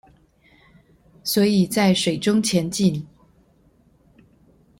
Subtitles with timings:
[1.23, 3.05] 所以在水中前進